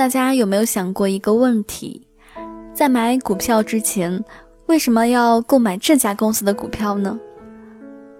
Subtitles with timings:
[0.00, 2.06] 大家有没有想过一个问题？
[2.72, 4.24] 在买股票之前，
[4.64, 7.20] 为什么要购买这家公司的股票呢？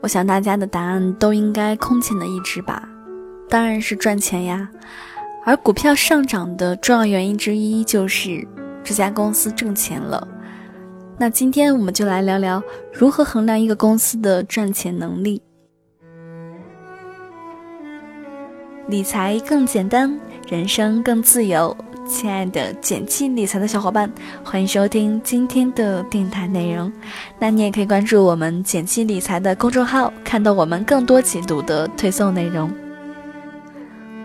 [0.03, 2.87] 我想大家的答案都应该空前的一致吧。
[3.49, 4.69] 当然是赚钱呀。
[5.47, 8.47] 而股票上涨的重要原因之一就是
[8.85, 10.29] 这家公司挣钱了。
[11.17, 12.63] 那今天我们就来聊聊
[12.93, 15.41] 如何衡量一个公司的赚钱能力。
[18.91, 20.19] 理财更简单，
[20.49, 21.75] 人生更自由。
[22.09, 24.11] 亲爱的简七理财的小伙伴，
[24.43, 26.93] 欢迎收听今天的电台内容。
[27.39, 32.69] 那你也可以关注我们简七理财的公众号，看到我们更多解读的推送内容。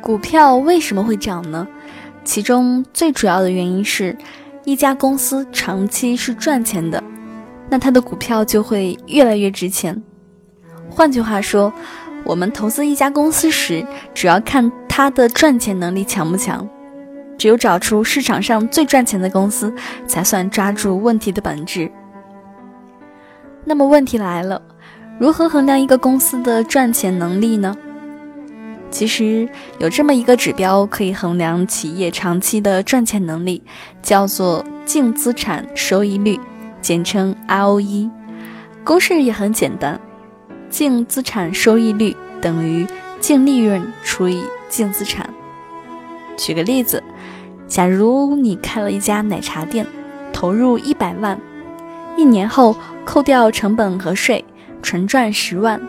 [0.01, 1.67] 股票为什么会涨呢？
[2.23, 4.17] 其中最主要的原因是，
[4.63, 7.03] 一家公司长期是赚钱的，
[7.70, 10.01] 那它的股票就会越来越值钱。
[10.89, 11.71] 换句话说，
[12.25, 16.68] 我们投资一家公司时，主要看它的赚钱能力强不强。
[17.37, 19.71] 只有找出市场上最赚钱的公司，
[20.07, 21.91] 才算抓住问题的本质。
[23.63, 24.62] 那么问题来了，
[25.20, 27.76] 如何衡量一个公司的赚钱能力呢？
[28.90, 29.48] 其实
[29.79, 33.62] 有这么一个指标可以衡量企业长期的赚钱能力，
[34.01, 36.40] 叫做净资产收益率，
[36.81, 38.09] 简称 ROE。
[38.84, 39.99] 公式也很简单。
[40.77, 42.85] 净资产收益率等于
[43.21, 45.34] 净利润除以净资产。
[46.35, 47.01] 举个例子，
[47.65, 49.87] 假如你开了一家奶茶店，
[50.34, 51.40] 投入一百万，
[52.18, 54.43] 一年后扣掉成本和税，
[54.81, 55.79] 纯赚十万，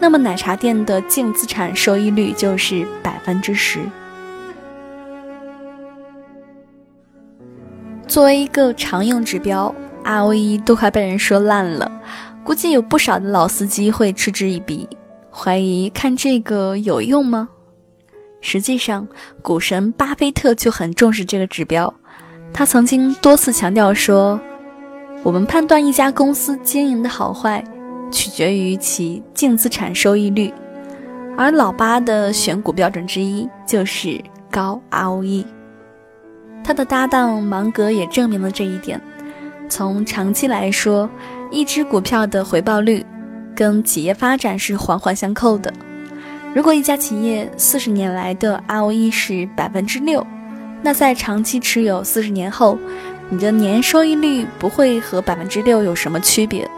[0.00, 3.78] 那么奶茶店的净资产收益率就是百分之十。
[8.08, 11.92] 作为一个常用指标，ROE 都快被人说烂了。
[12.48, 14.88] 估计有不少的老司机会嗤之以鼻，
[15.30, 17.50] 怀疑看这个有用吗？
[18.40, 19.06] 实际上，
[19.42, 21.92] 股神巴菲特就很重视这个指标。
[22.50, 24.40] 他曾经多次强调说
[25.22, 27.62] ：“我们判断一家公司经营的好坏，
[28.10, 30.50] 取决于其净资产收益率。”
[31.36, 34.18] 而老巴的选股标准之一就是
[34.50, 35.44] 高 ROE。
[36.64, 38.98] 他的搭档芒格也证明了这一点。
[39.68, 41.10] 从长期来说，
[41.50, 43.04] 一只股票的回报率
[43.54, 45.72] 跟企业发展是环环相扣的。
[46.54, 50.26] 如果一家企业四十年来的 ROE 是百分之六，
[50.82, 52.78] 那在长期持有四十年后，
[53.30, 56.68] 你的年收益率不会和百分之六有什么区别。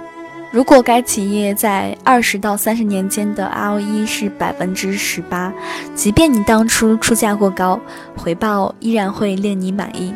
[0.50, 5.52] 如果该企业在二十到三十年间的 ROE 是百分之十八，
[5.94, 7.80] 即便你当初出价过高，
[8.16, 10.12] 回报依然会令你满意。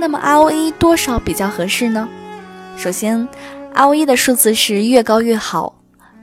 [0.00, 2.08] 那么 ROE 多少比较合适呢？
[2.76, 3.26] 首先
[3.74, 5.74] ，ROE 的数字是越高越好，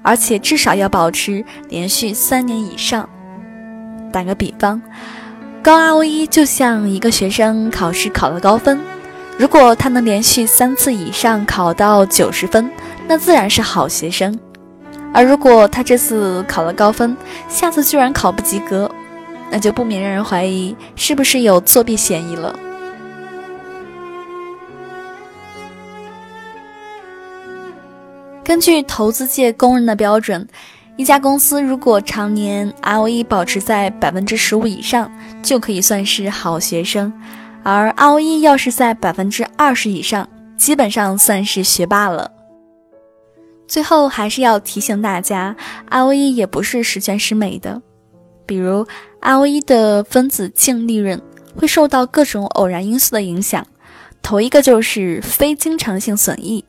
[0.04, 3.10] 而且至少要保持连续三年以上。
[4.12, 4.80] 打个比方，
[5.64, 8.80] 高 ROE 就像一个学生考试考了高分，
[9.38, 12.70] 如果他能连续三次以上考到九十分，
[13.08, 14.32] 那自然是好学生；
[15.12, 17.18] 而如果他这次考了高分，
[17.50, 18.90] 下次居然考不及格，
[19.50, 22.58] 那就不免让人怀疑是不是有作弊嫌疑了。
[28.44, 30.46] 根据投资界公认的标准，
[30.98, 35.10] 一家公司如果常年 ROE 保持在百分之十五以上，
[35.42, 37.10] 就可以算是好学生；
[37.64, 40.28] 而 ROE 要是在百分之二十以上，
[40.58, 42.32] 基本上算是学霸了。
[43.66, 45.56] 最后还是要提醒大家
[45.90, 47.82] ，ROE 也不是十全十美的，
[48.46, 48.86] 比如
[49.22, 51.20] ROE 的分子净利润
[51.56, 53.66] 会受到各种偶然因素的影响，
[54.22, 56.66] 头一个就是非经常性损益。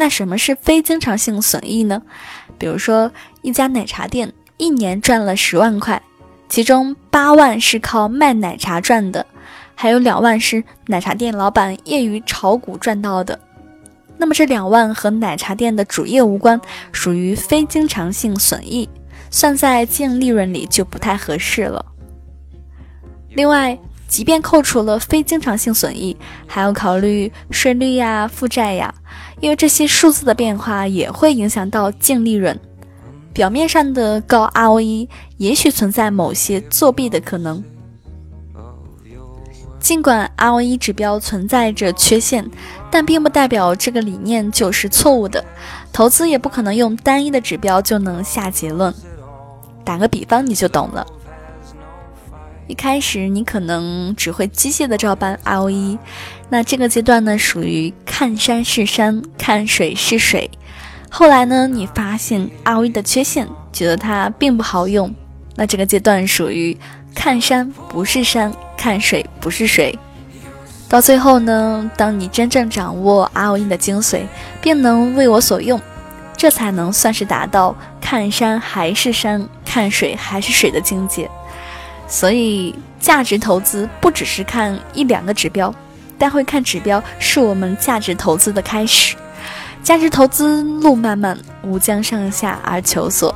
[0.00, 2.00] 那什么是非经常性损益呢？
[2.56, 3.12] 比如说，
[3.42, 6.00] 一家奶茶店一年赚了十万块，
[6.48, 9.26] 其中八万是靠卖奶茶赚的，
[9.74, 13.38] 还有两万是奶茶店老板业余炒股赚到的。
[14.16, 16.58] 那么这两万和奶茶店的主业无关，
[16.92, 18.88] 属于非经常性损益，
[19.30, 21.84] 算在净利润里就不太合适了。
[23.28, 23.78] 另外，
[24.10, 26.16] 即便扣除了非经常性损益，
[26.48, 28.92] 还要考虑税率呀、负债呀。
[29.40, 32.58] 因为这些数字的变化也会影响到净利润，
[33.32, 37.62] 表面上的高 ROE 也许存在某些作弊的可能。
[39.78, 42.44] 尽管 ROE 指标存在着缺陷，
[42.90, 45.42] 但并不代表这个理念就是错误的。
[45.92, 48.92] 投资也不可能用单一的指标就能下结论。
[49.84, 51.06] 打个比方，你就懂了。
[52.66, 55.98] 一开始你可能只会机械的照搬 ROE，
[56.48, 60.48] 那这个阶段呢属于看山是山，看水是水。
[61.10, 65.12] 后来呢，你发现 ROE 的缺陷，觉得它并不好用，
[65.56, 66.78] 那这个阶段属于
[67.12, 69.98] 看山不是山，看水不是水。
[70.88, 74.22] 到最后呢，当你真正掌握 ROE 的精髓，
[74.60, 75.80] 便能为我所用，
[76.36, 81.28] 这才能算是达到看山还是山，看水还是水的境界。
[82.10, 85.72] 所以，价值投资不只是看一两个指标，
[86.18, 89.16] 但会看指标是我们价值投资的开始。
[89.82, 93.32] 价值投资路漫漫，吾将上下而求索。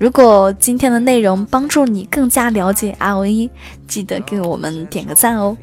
[0.00, 3.50] 如果今天的内容帮助你更加了解 ROE，
[3.86, 5.56] 记得给我们点个赞哦。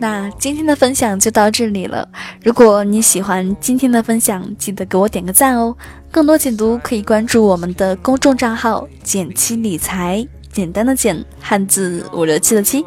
[0.00, 2.08] 那今天的分享就到这里了。
[2.42, 5.76] 如果你喜欢今天的分享，记得给我点个赞哦。
[6.10, 12.84] 更多解读可以关注我们的公众账号“简七理财”，简单的简，汉字五六七的七，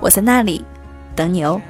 [0.00, 0.64] 我在那里
[1.14, 1.60] 等你哦。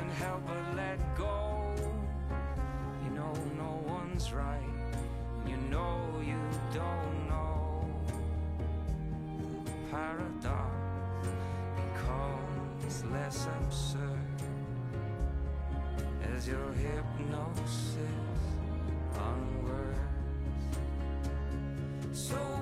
[22.25, 22.54] So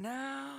[0.00, 0.57] Now